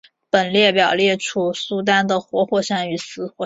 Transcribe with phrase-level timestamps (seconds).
[0.31, 3.37] 本列表列出苏丹的活火山与死火山。